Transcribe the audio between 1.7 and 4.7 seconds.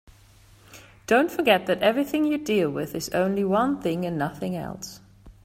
everything you deal with is only one thing and nothing